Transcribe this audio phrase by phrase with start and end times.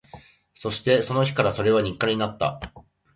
[0.55, 2.59] そして、その日からそれは日課になった